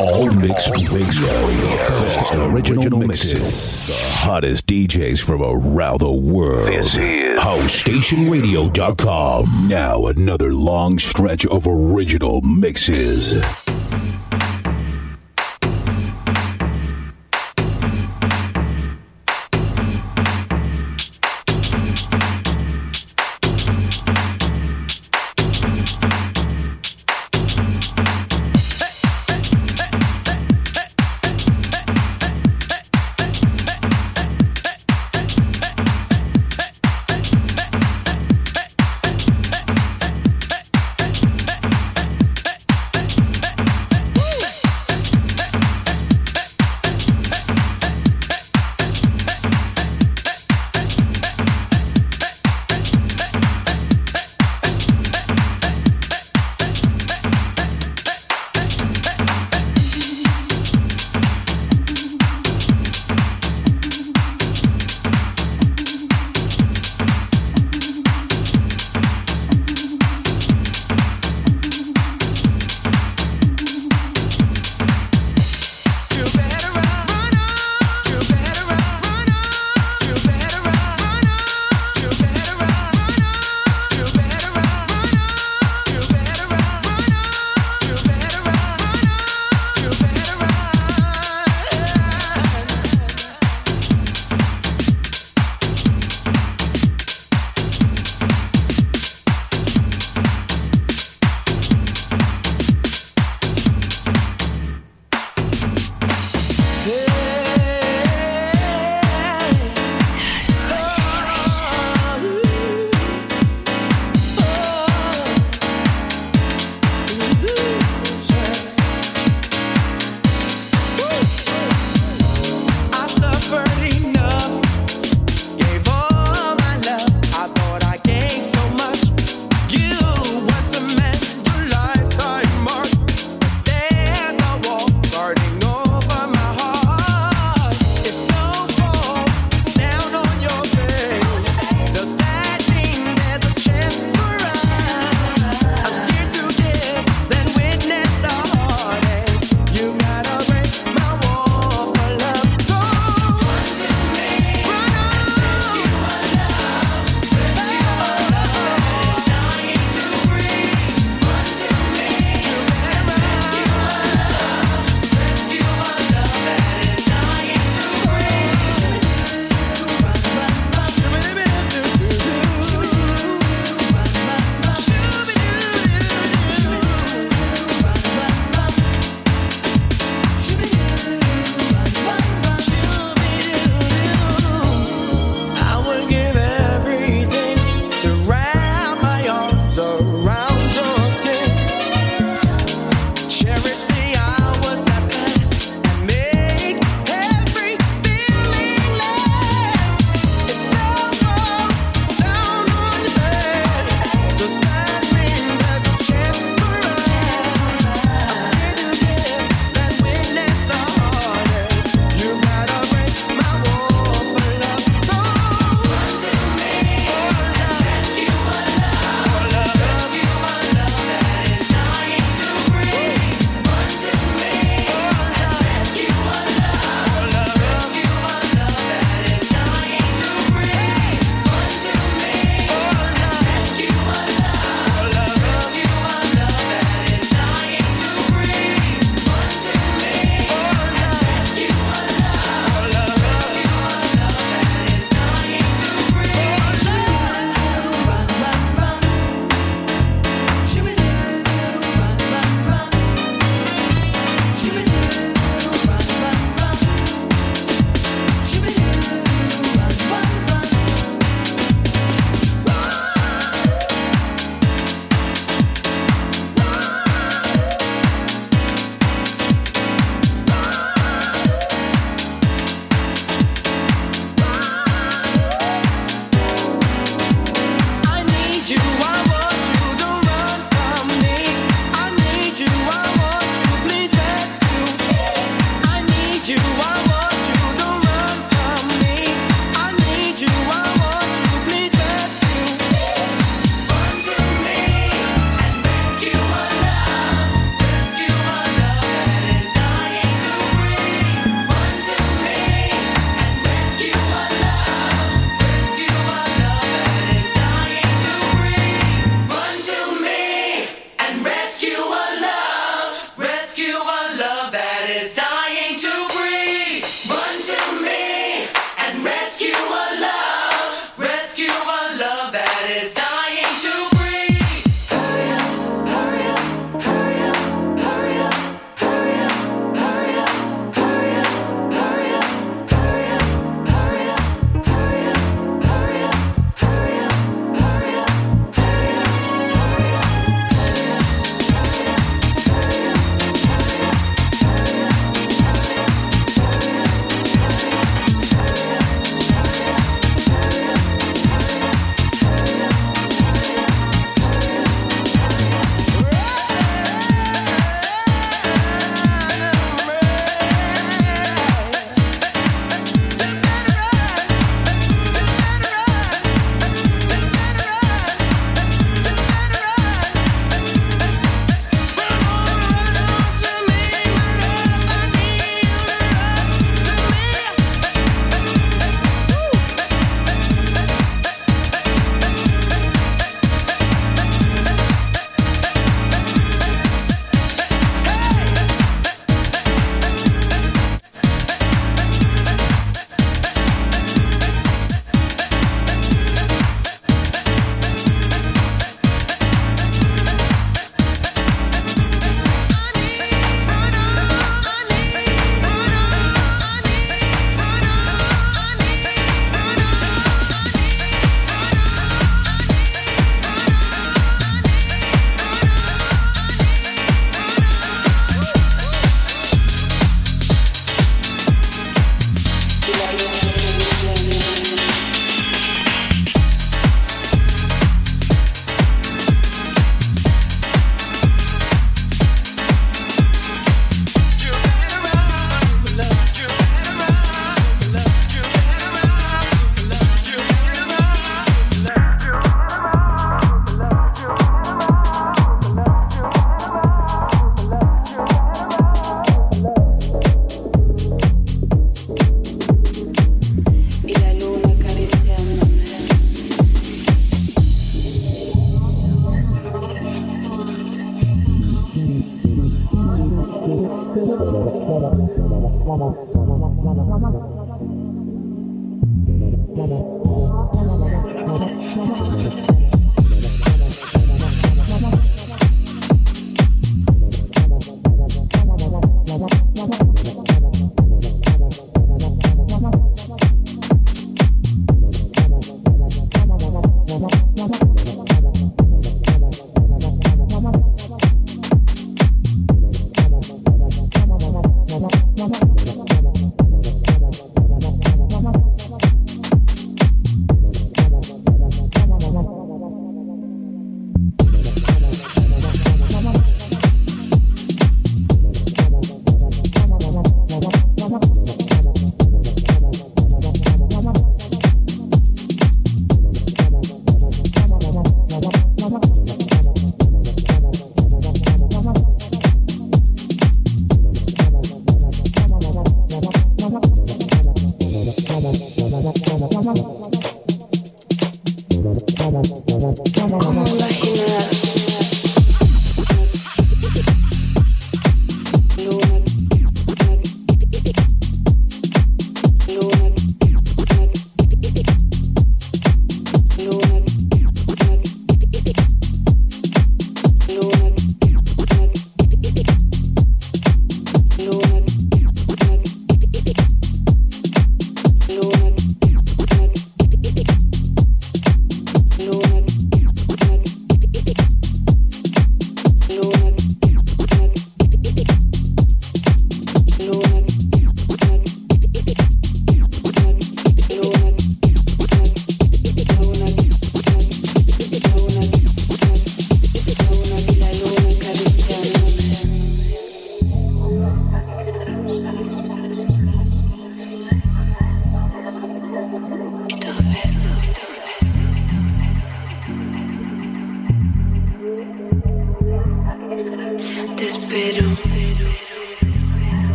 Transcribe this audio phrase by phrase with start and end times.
[0.00, 1.26] All Mix Radio.
[1.88, 3.88] Best original mixes.
[3.88, 6.68] The hottest DJs from around the world.
[6.68, 9.68] This is HouseStationRadio.com.
[9.68, 13.42] Now another long stretch of original mixes.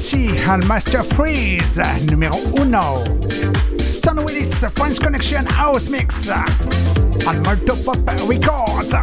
[0.00, 3.78] See and Master Freeze numero 1.
[3.78, 8.94] Stan Willis French Connection House Mix al Molto Pop Records.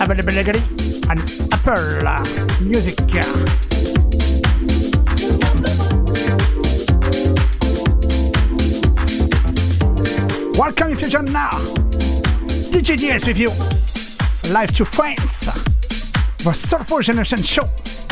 [0.00, 0.38] Available
[1.08, 1.18] on
[1.50, 2.98] Apple Music.
[10.58, 11.58] Welcome if you join now.
[12.70, 13.50] DJ DS with you.
[14.52, 15.83] Live to France.
[16.44, 18.03] Det Soulful Generation Show!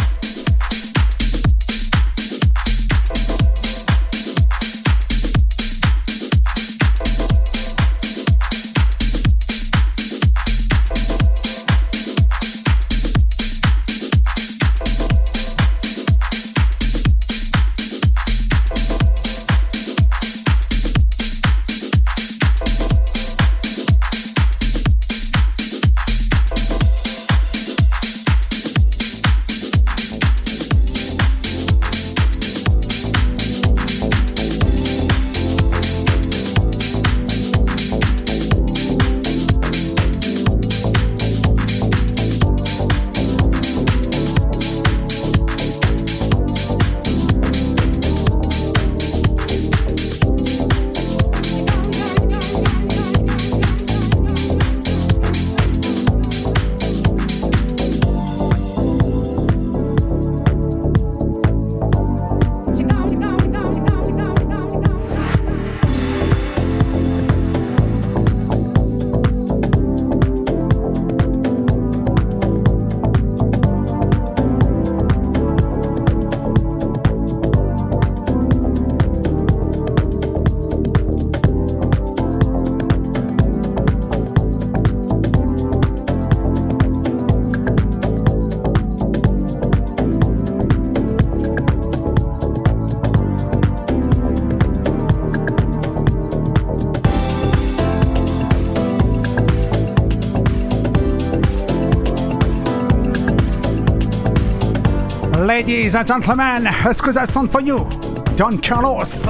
[105.65, 107.89] Ladies and gentlemen, a squeeze I for you.
[108.35, 109.27] Don Carlos,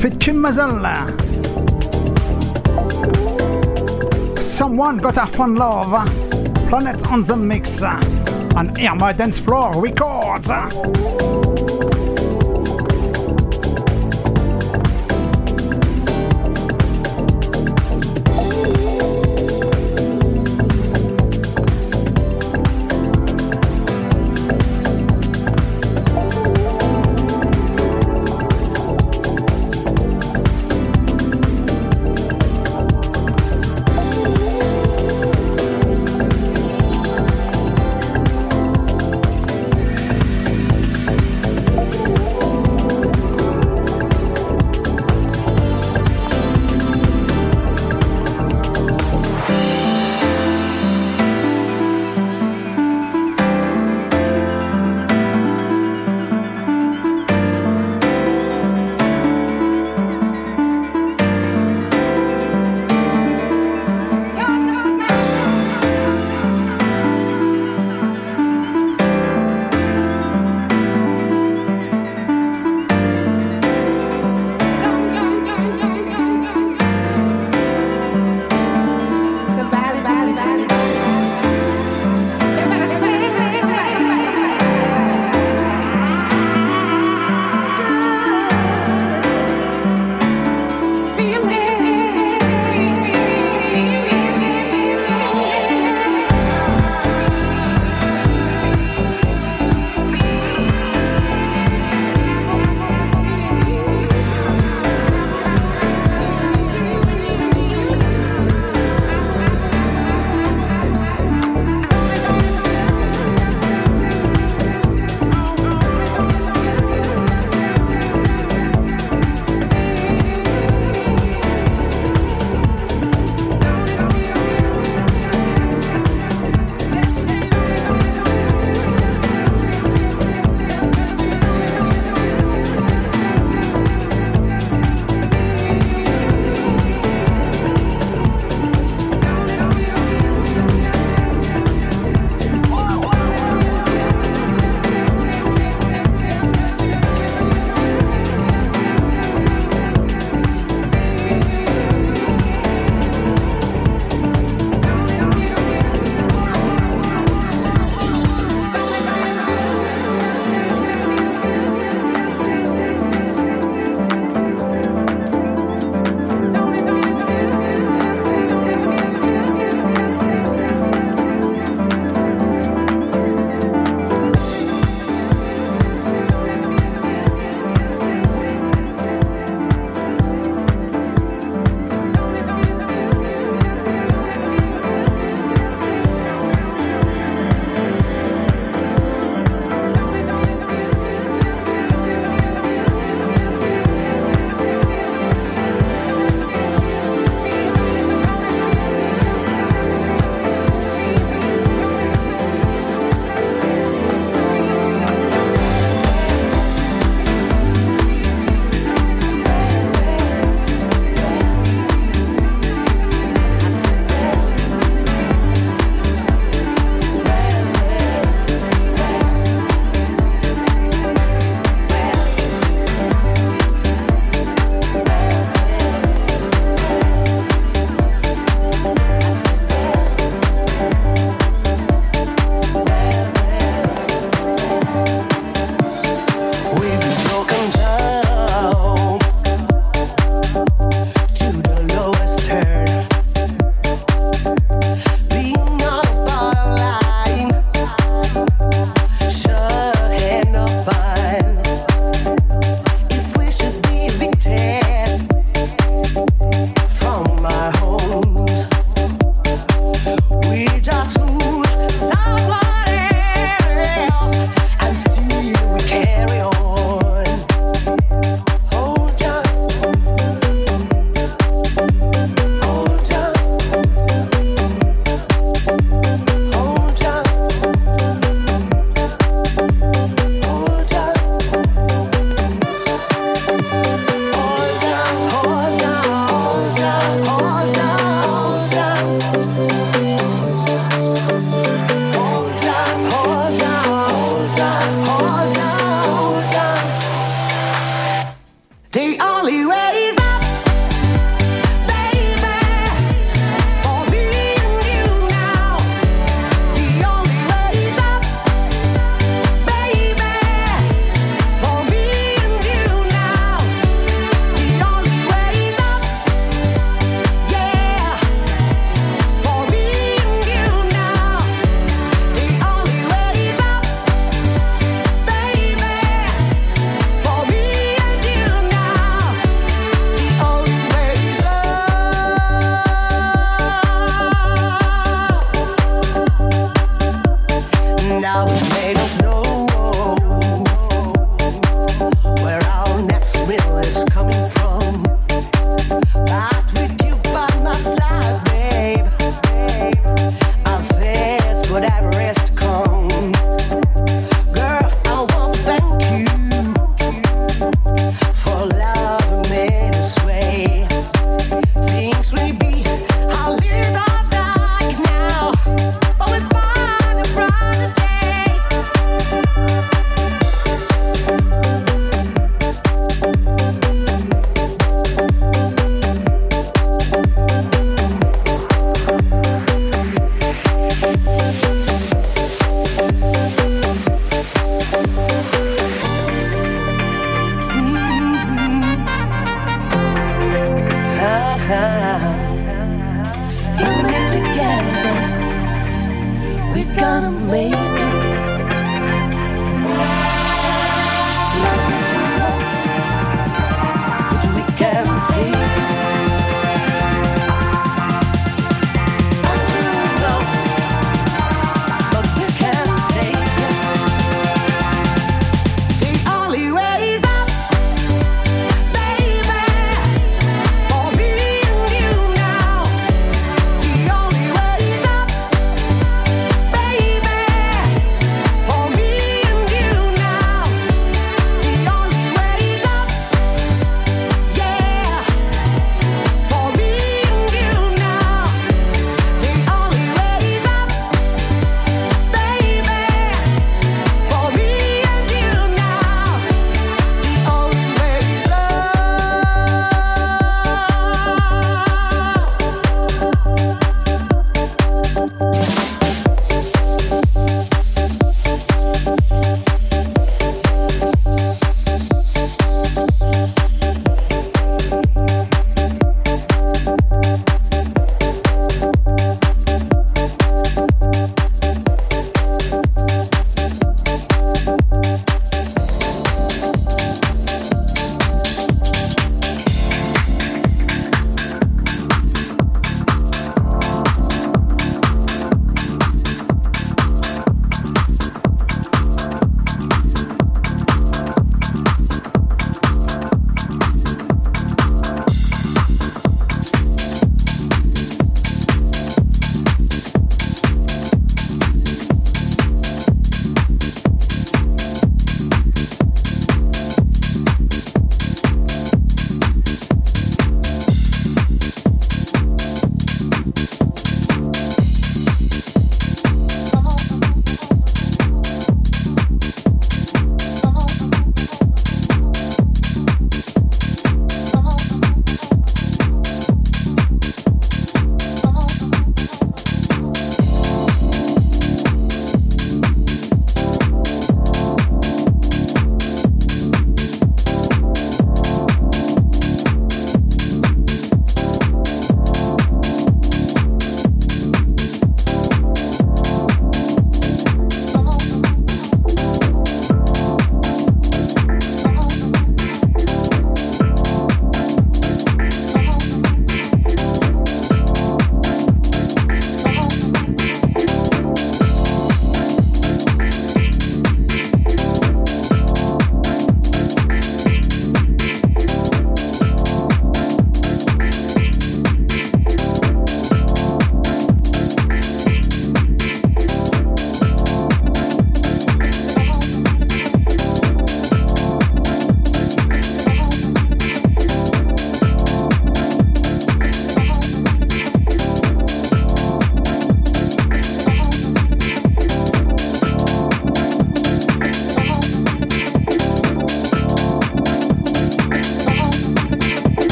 [0.00, 1.06] fit Kim Mazelle.
[4.40, 6.04] Someone got a fun love.
[6.68, 7.80] Planet on the mix.
[7.80, 10.50] On Irma Dance Floor Records.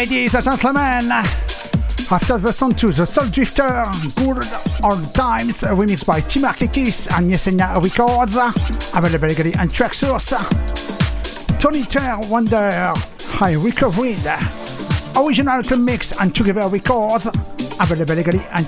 [0.00, 3.84] Ladies and gentlemen, after the song to the Soul Drifter,
[4.16, 4.46] Good
[4.82, 8.36] Old Times, remixed by Tim Arkikis and Yesenia Records,
[8.96, 10.32] available legally on Traxsource.
[11.60, 12.94] Tony Turner Wonder,
[13.24, 14.16] High Recovery,
[15.18, 17.26] original mix and Together Records,
[17.78, 18.64] available legally on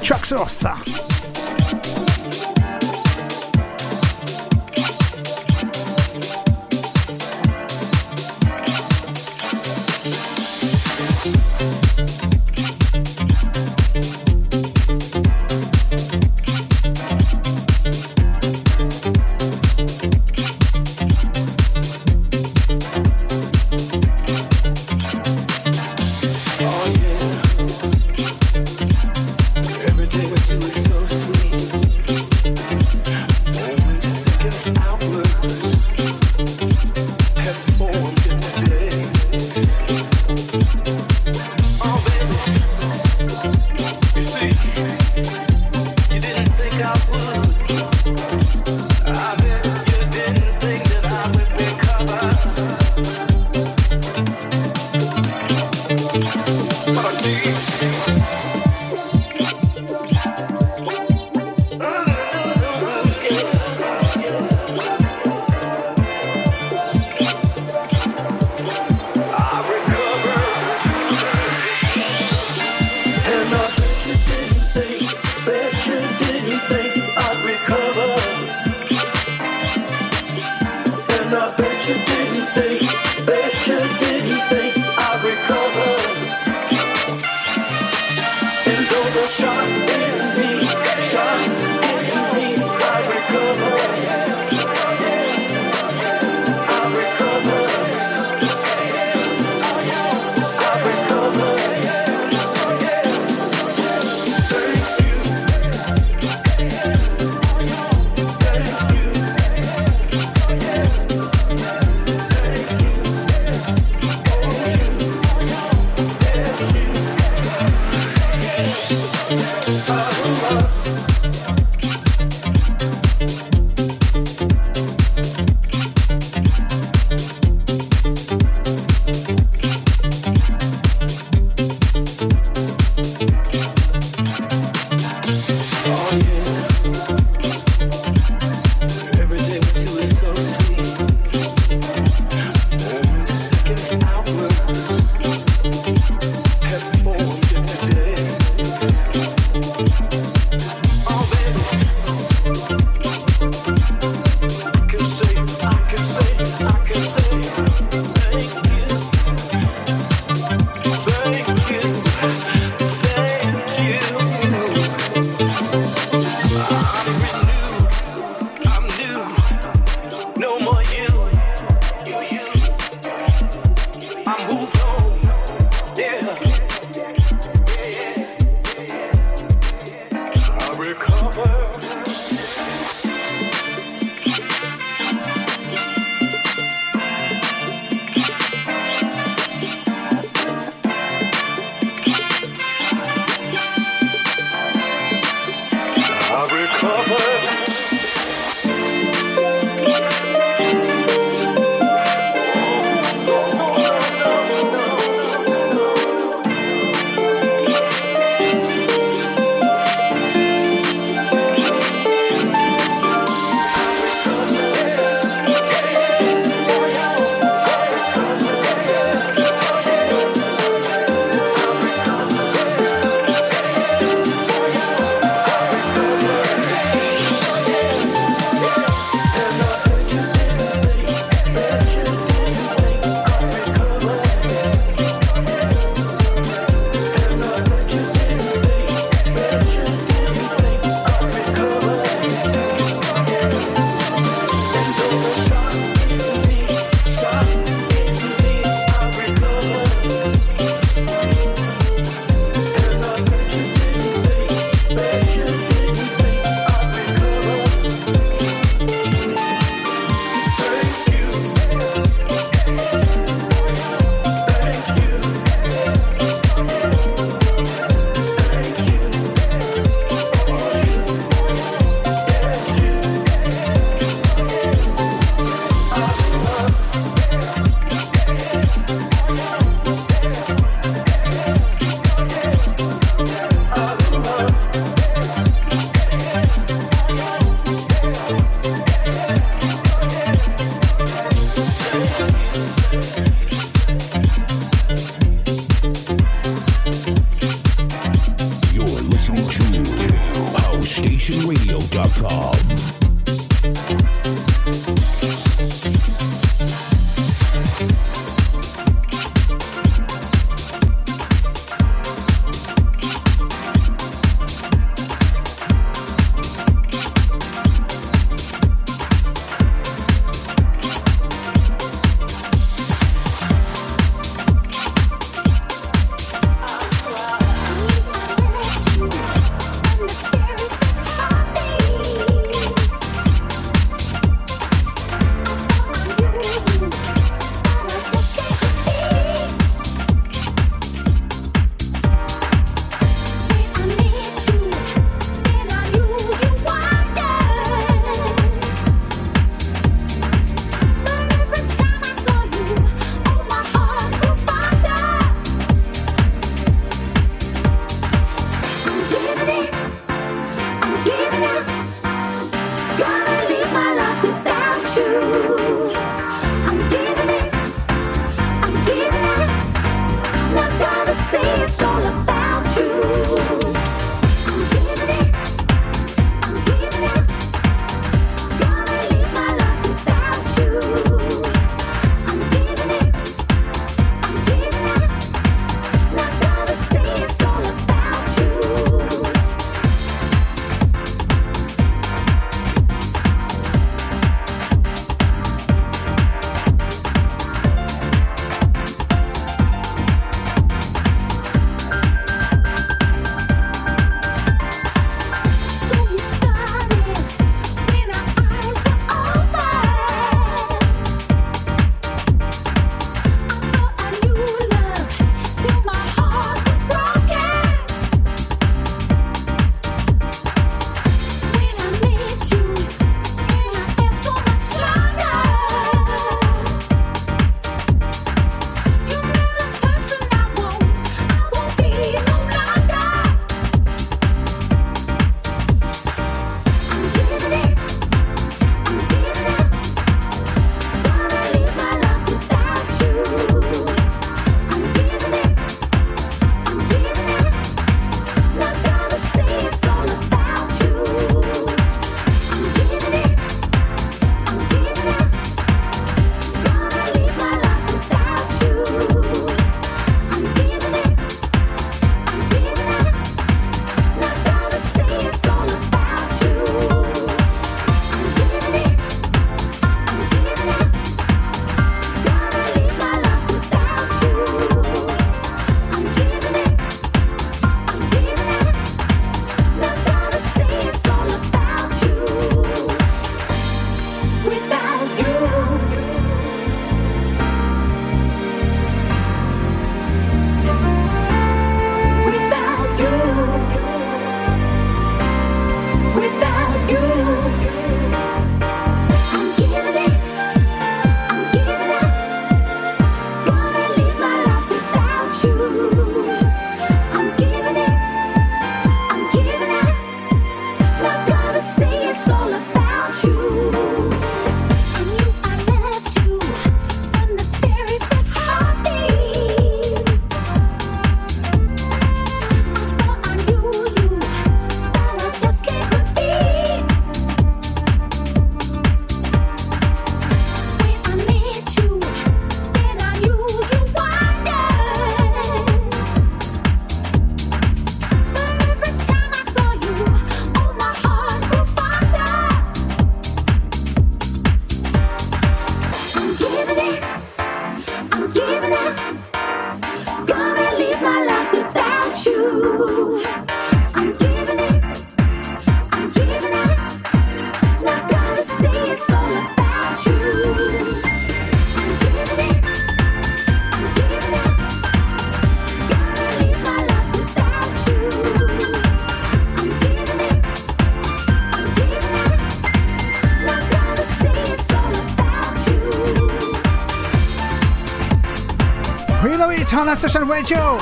[579.82, 579.92] Traxsource.
[579.92, 580.74] Eternal Station Radio.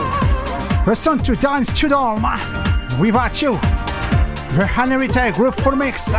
[0.87, 3.01] Listen to Darren Studholme.
[3.01, 3.53] Without you.
[4.57, 6.13] The Henrietta Group Full Mix.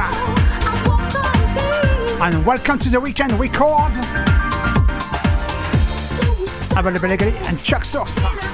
[2.21, 3.99] And welcome to the Weekend Records.
[6.75, 8.50] Available legally and Traxsource.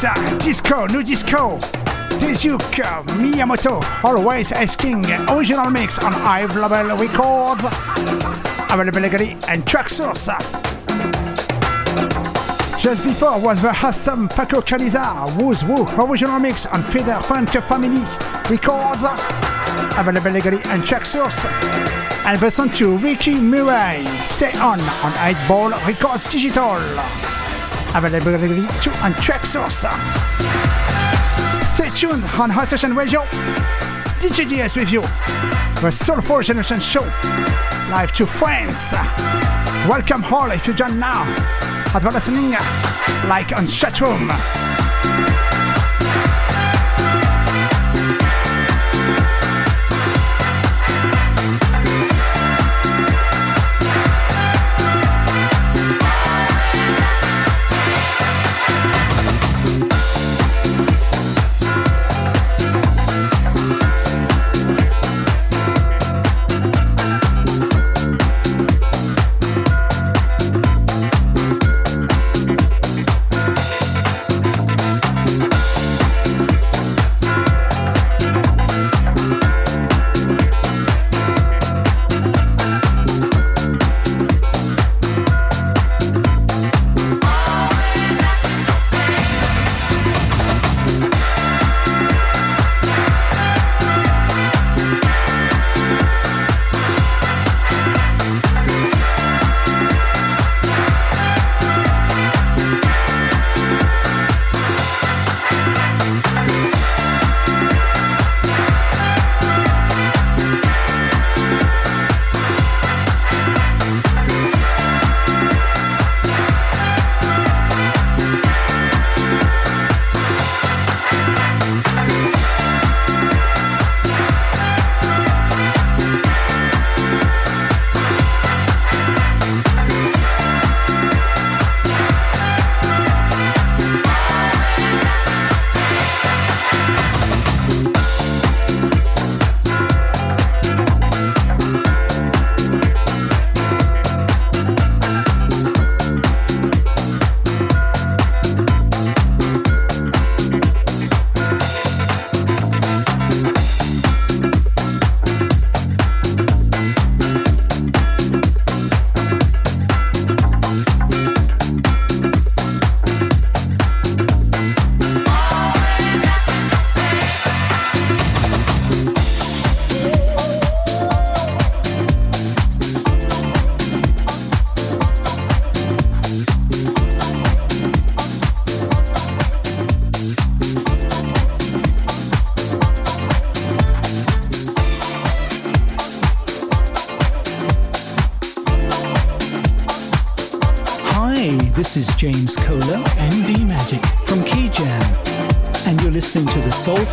[0.00, 0.38] Love!
[0.38, 1.58] Disco, new disco.
[2.20, 2.84] Dizuke,
[3.18, 7.64] Miyamoto, always asking original mix on Hive Label Records.
[8.70, 10.28] Available legally and Traxsource.
[12.80, 18.04] Just before was the awesome Paco Caniza, Woo's Woo original mix on Feather Funk Family
[18.48, 19.04] Records.
[19.98, 21.44] Available legally and Traxsource.
[22.24, 27.27] And the song to Ricky Murray, Stay On on 8 Ball Records Digital.
[28.82, 29.86] To on Traxsource.
[31.64, 33.22] Stay tuned on High Session Radio.
[34.20, 35.00] DJ DS with you.
[35.80, 37.02] The Soulful Generation Show.
[37.90, 38.92] Live to France.
[39.88, 41.24] Welcome all if you join now.
[42.12, 42.50] Listening
[43.26, 44.67] like on chatroom.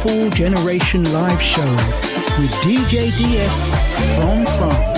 [0.06, 1.72] Soulful Generation Live Show
[2.38, 3.70] with DJ DS
[4.16, 4.95] from France.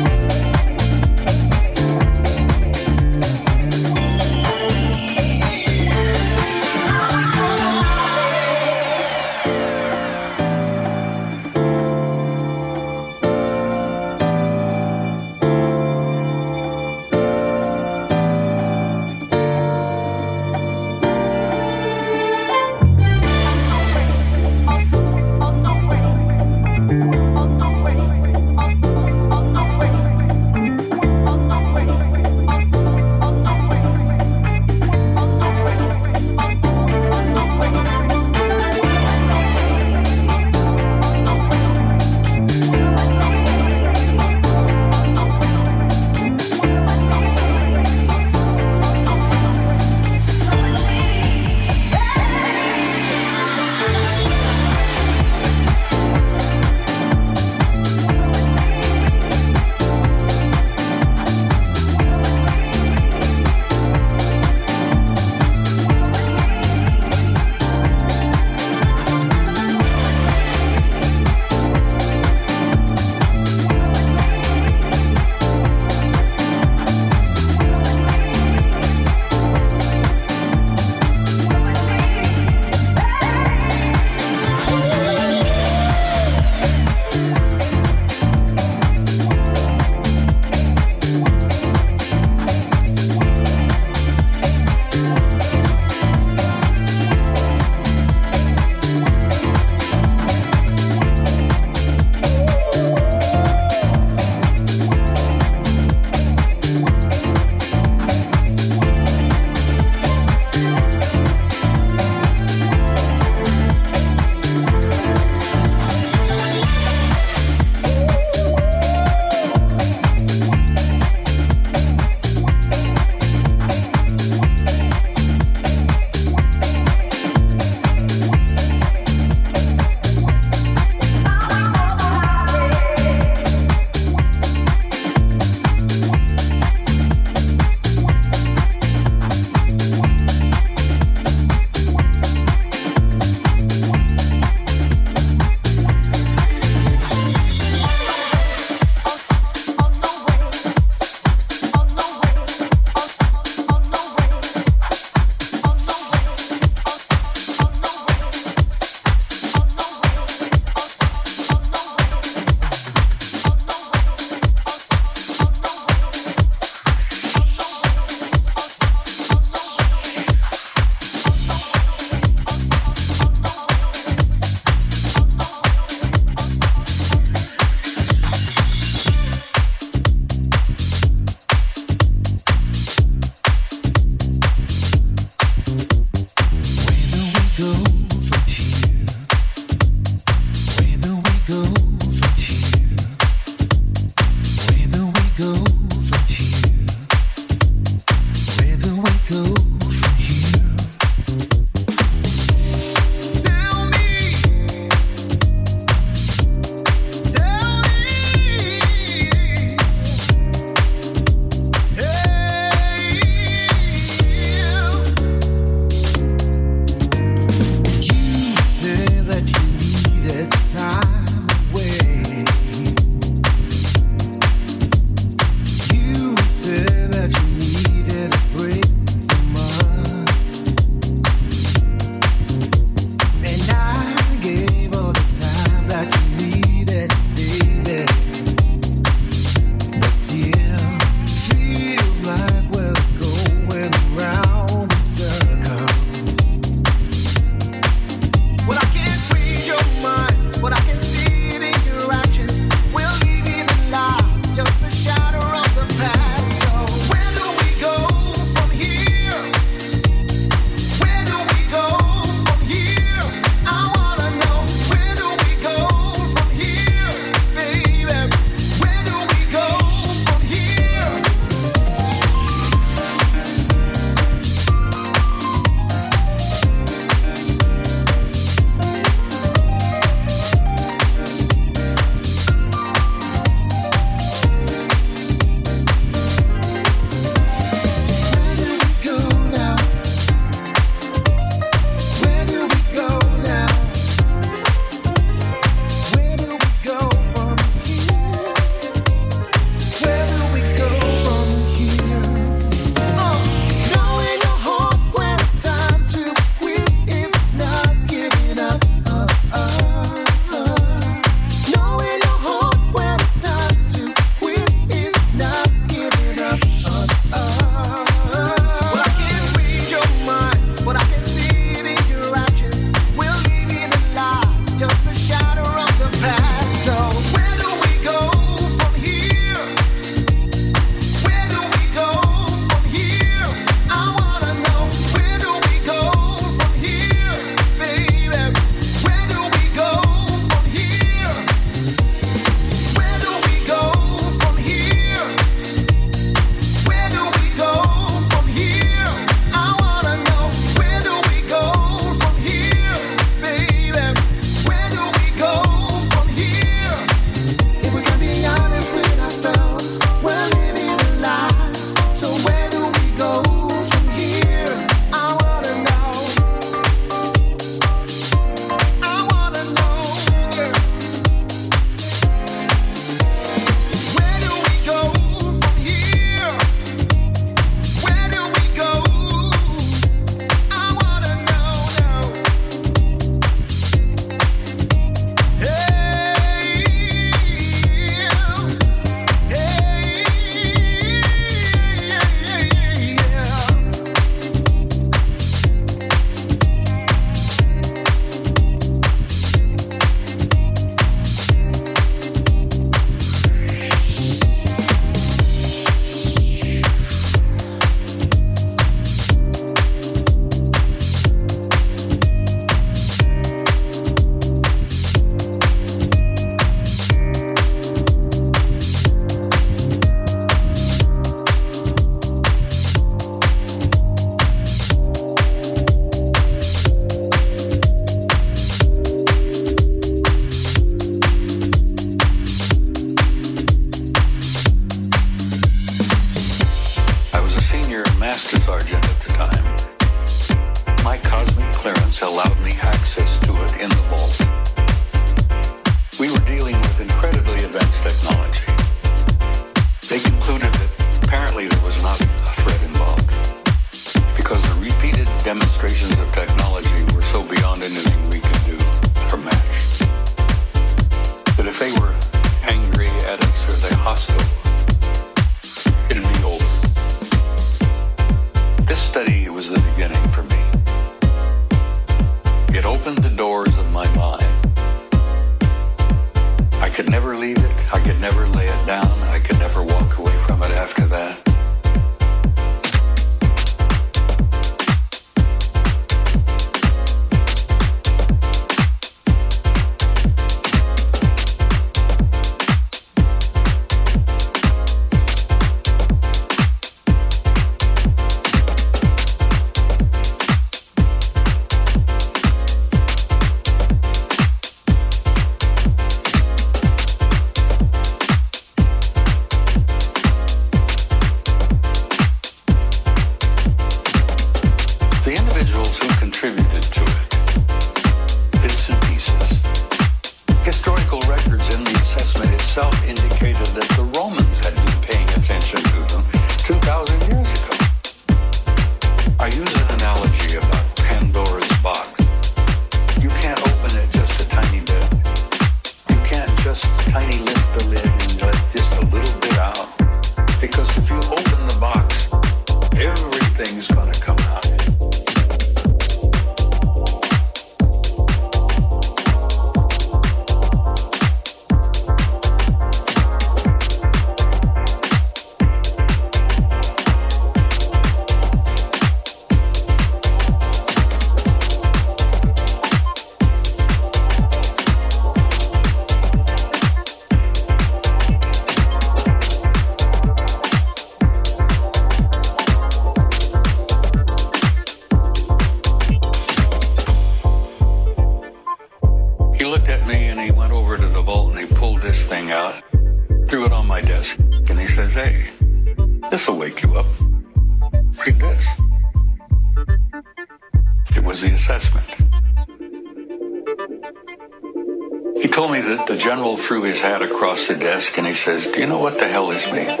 [597.74, 600.00] Desk and he says, Do you know what the hell this means?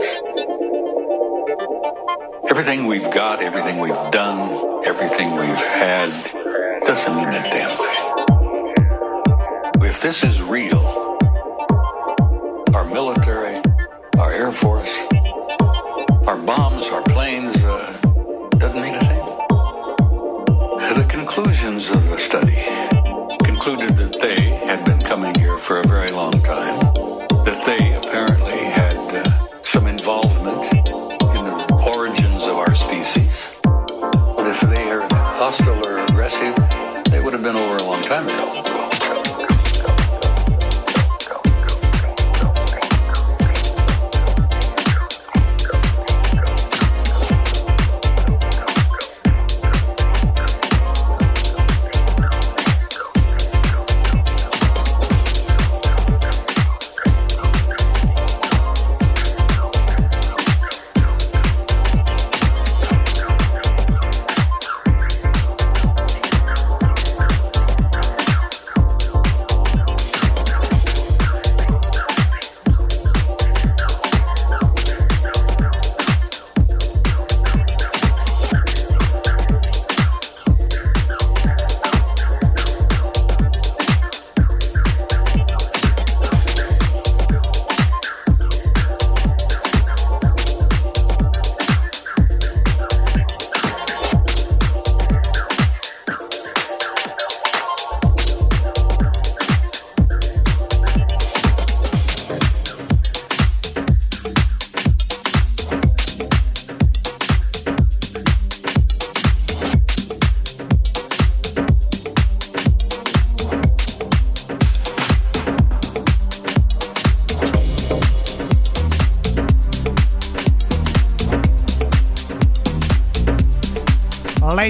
[2.50, 6.10] Everything we've got, everything we've done, everything we've had
[6.80, 7.96] doesn't mean a damn thing.
[9.88, 10.99] If this is real,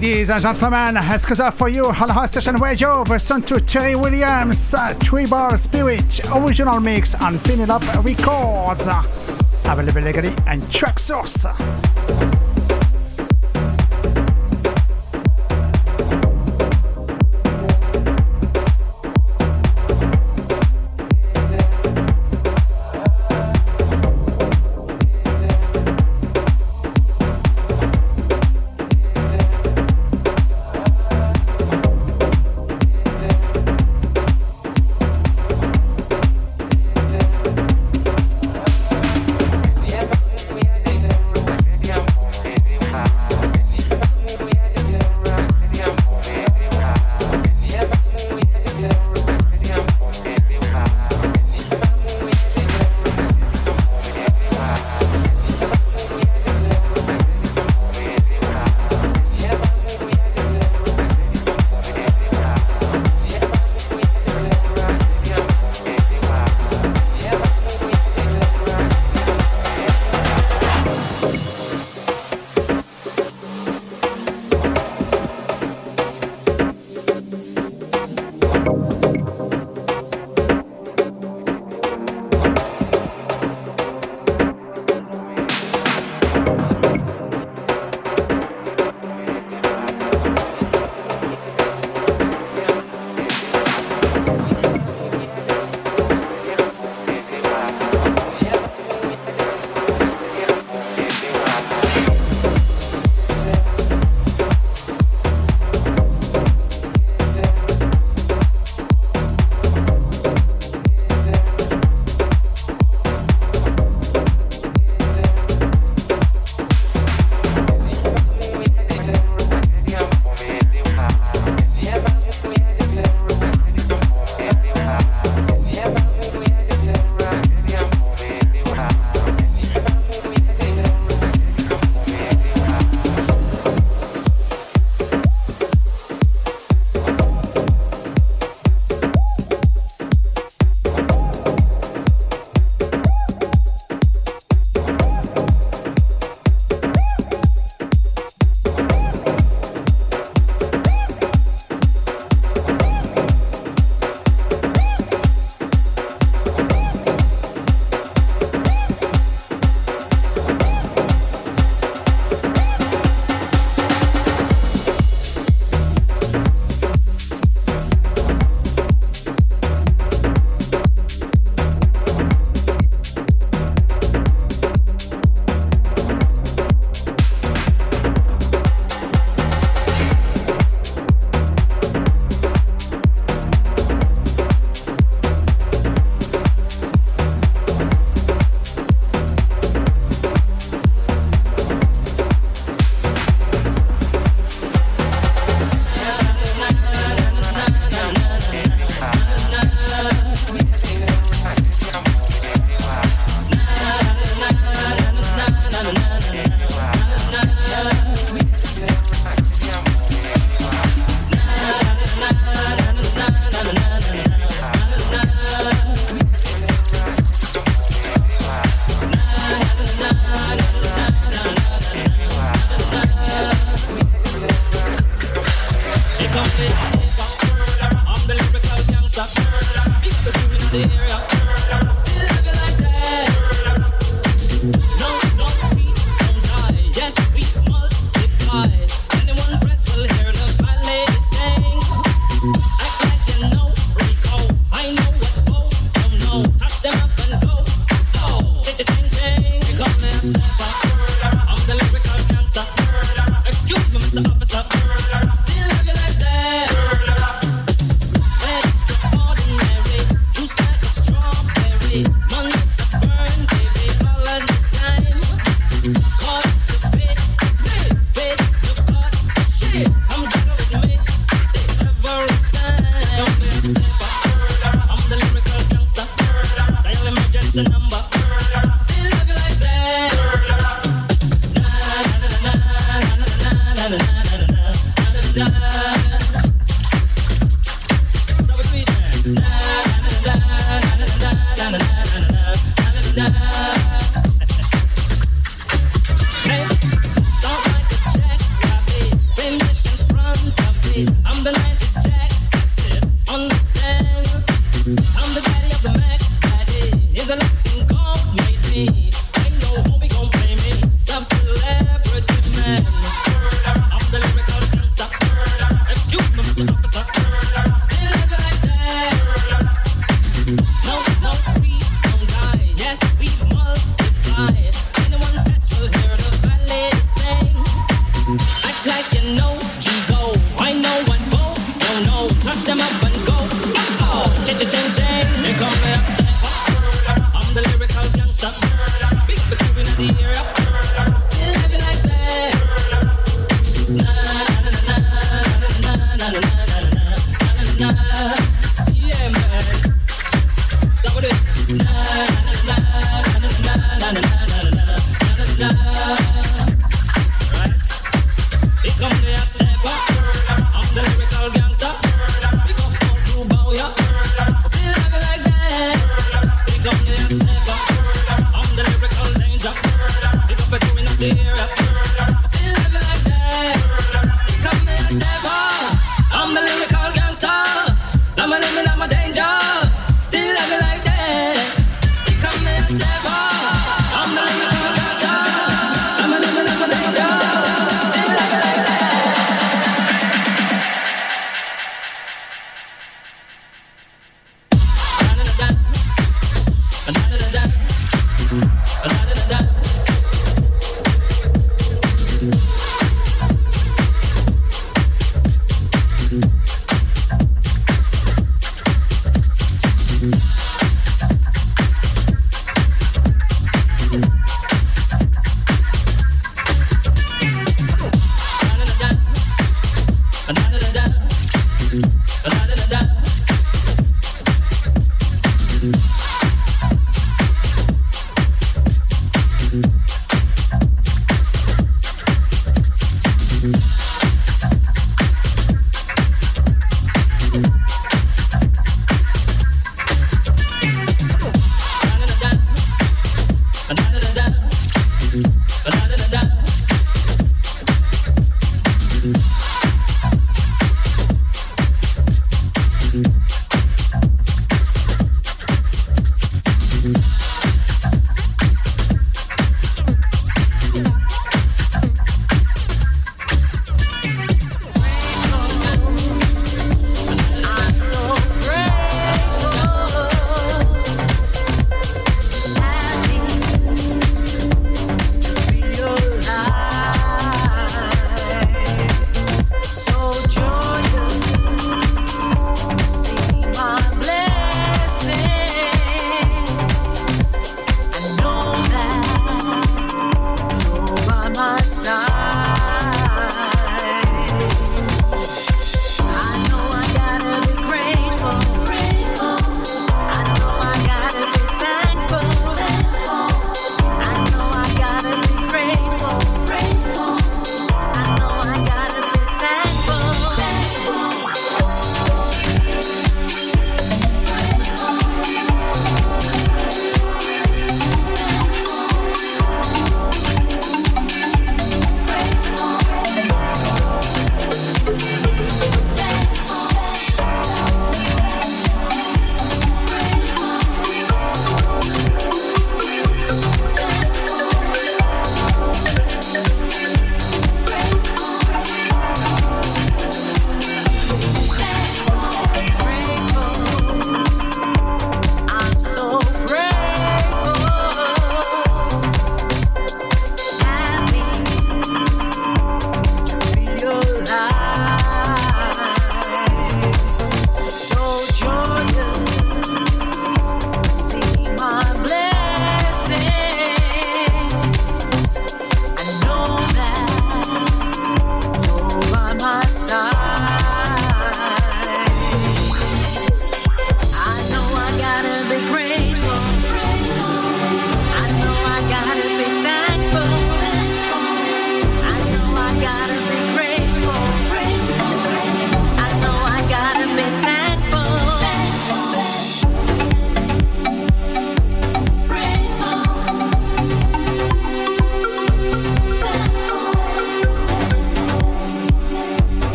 [0.00, 5.26] Ladies and gentlemen, excuse for you on High Station Radio version to Terry Williams, Three
[5.26, 7.36] Bar Spirit, original mix on
[7.68, 8.86] Up Records.
[9.64, 11.46] Available legally and Traxsource.
[11.46, 11.67] it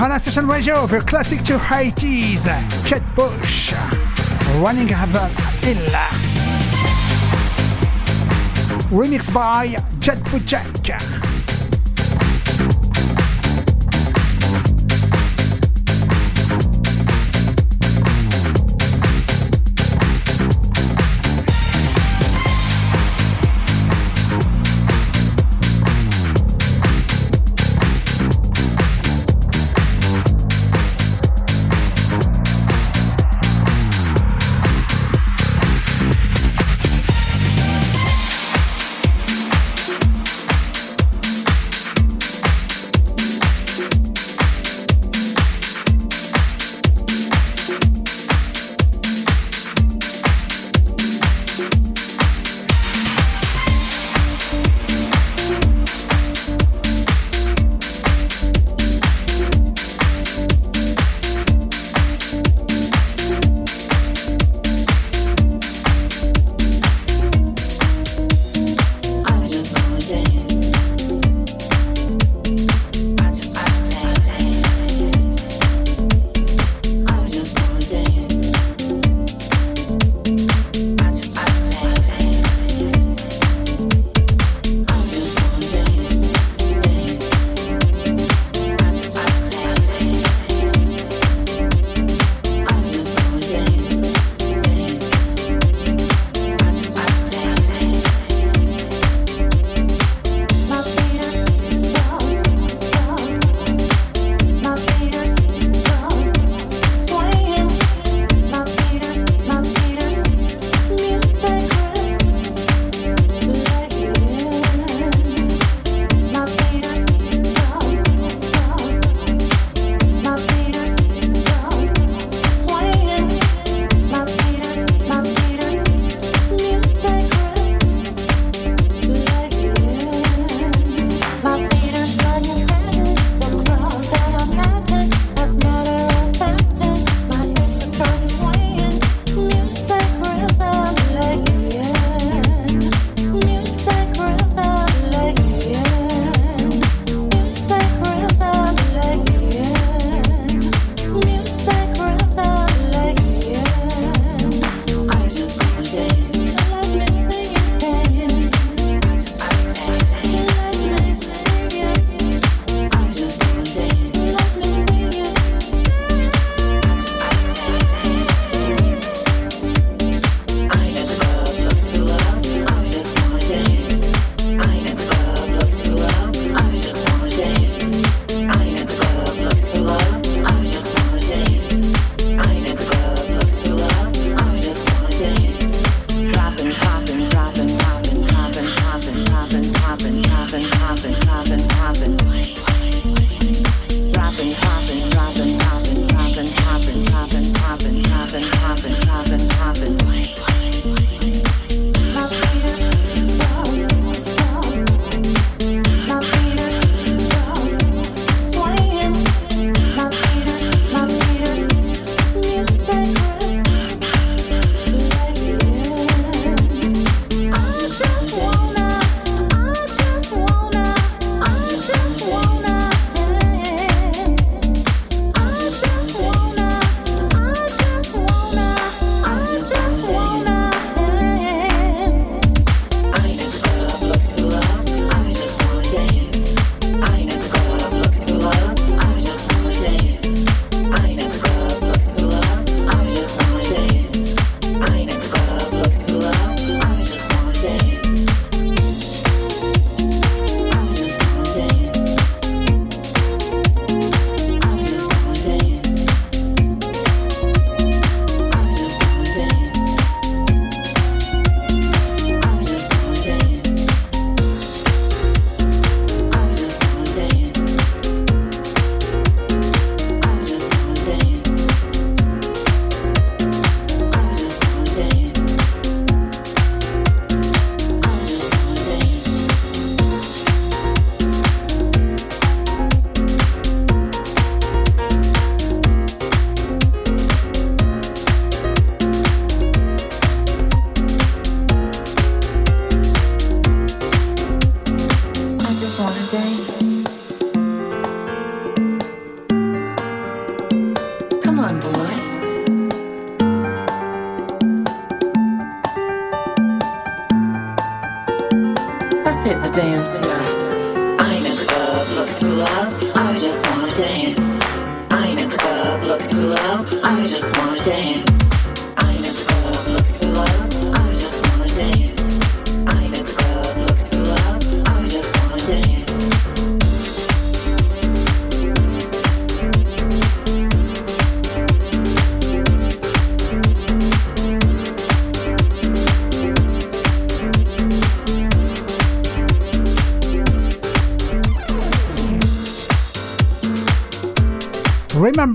[0.00, 2.46] on a station radio for classic to 80s.
[2.86, 3.72] Kate Bush,
[4.62, 5.32] Running Havoc
[5.66, 6.06] Illa.
[8.90, 10.18] Remixed by Jet
[10.82, 11.17] Jack.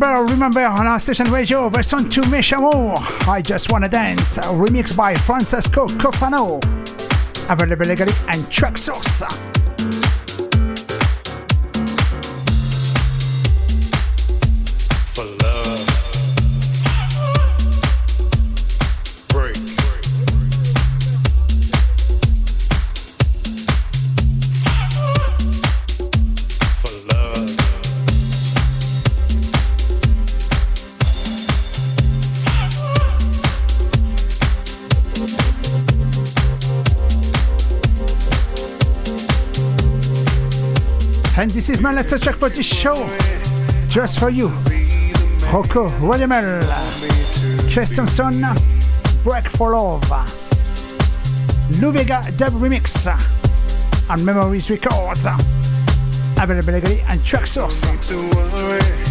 [0.03, 5.15] Remember, remember on our station radio, version 2 Mes I Just Wanna Dance, remixed by
[5.15, 6.61] Francesco Cofano.
[7.49, 9.21] Available legally and Traxsource.
[9.21, 9.42] And
[41.93, 42.95] my last track for this show.
[43.87, 44.47] Just for you.
[45.53, 46.61] Rocco Rodamaal.
[47.69, 48.41] Chesterson.
[49.23, 50.01] Break for Love.
[51.79, 53.07] Lou Vega Dub Remix.
[54.09, 55.27] On Memories Records.
[56.41, 57.83] Available legally and Traxsource.
[57.85, 59.02] have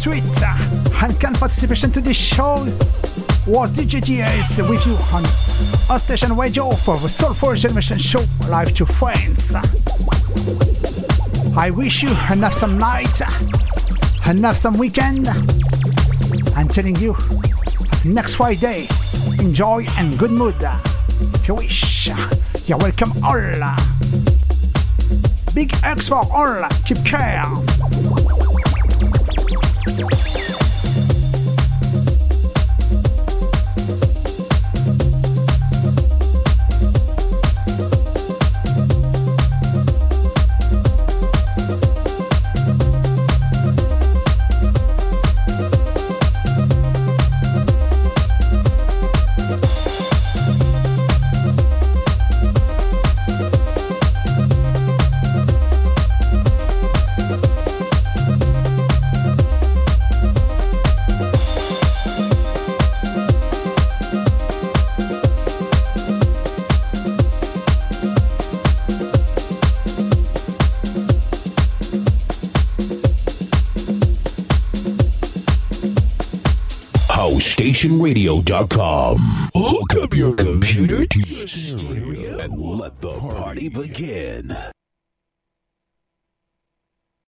[0.00, 0.42] sweet
[1.02, 2.64] and kind participation to this show
[3.46, 5.22] was DJ DS with you on
[5.90, 9.54] our station radio for the Soulful Generation Show live to friends.
[11.54, 13.20] I wish you enough some night,
[14.26, 15.28] enough some weekend.
[16.56, 17.14] I'm telling you,
[18.02, 18.86] next Friday,
[19.38, 20.56] enjoy and good mood.
[21.34, 22.08] If you wish,
[22.66, 23.76] you're welcome all.
[25.54, 26.66] Big X for all.
[26.86, 27.44] Keep care.
[78.10, 79.50] StationRadio.com.
[79.54, 84.56] Hook up your computer to your stereo and let the party begin.